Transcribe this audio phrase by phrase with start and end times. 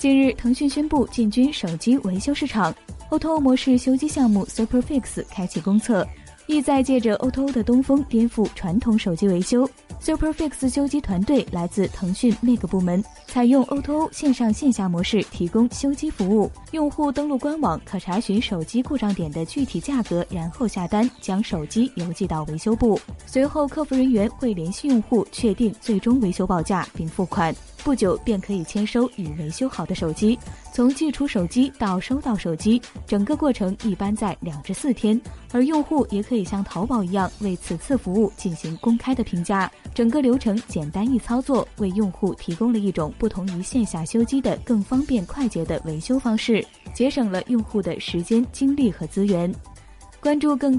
[0.00, 2.74] 近日，腾讯宣布进军手机维修市场
[3.10, 6.08] ，O2O 模式修机项目 SuperFix 开启公测。
[6.46, 9.68] 意在借着 O2O 的东风颠覆传统手机维修。
[10.02, 16.50] SuperFix 修机团队来自腾讯 Make 部门，采用 O2O 线上线下模式提供修机服务。
[16.70, 22.98] 用户登录官网可查询手机故障点的具体价格，然后下单将手机邮寄到维修部。
[23.26, 27.54] 随后，客服人员会联系用户确定最终维修报价并付款。
[27.82, 30.38] 不久便可以签收已维修好的手机。
[30.72, 35.20] 从寄出手机到收到手机，整个过程一般在两至四天。
[35.52, 39.70] 而用户也可以像淘宝一样为此次服务进行公开的评价。
[39.94, 49.52] 整个流程简单易操作，为用户提供了一种不同于线下修机的更方便快捷的维修方式，节省了用户的时间、精力和资源。
[50.20, 50.78] 关注更